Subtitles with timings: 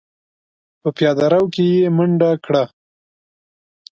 [0.81, 2.63] په پياده رو کې يې منډه کړه.